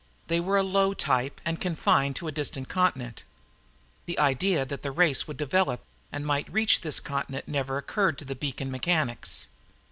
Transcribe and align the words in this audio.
They 0.29 0.39
were 0.39 0.57
a 0.57 0.63
low 0.63 0.95
type 0.95 1.39
and 1.45 1.61
confined 1.61 2.15
to 2.15 2.27
a 2.27 2.31
distant 2.31 2.67
continent. 2.67 3.21
The 4.07 4.17
idea 4.17 4.65
that 4.65 4.81
the 4.81 4.89
race 4.89 5.27
would 5.27 5.37
develop 5.37 5.85
and 6.11 6.25
might 6.25 6.51
reach 6.51 6.81
this 6.81 6.99
continent 6.99 7.47
never 7.47 7.77
occurred 7.77 8.17
to 8.17 8.25
the 8.25 8.33
beacon 8.35 8.71
mechanics. 8.71 9.45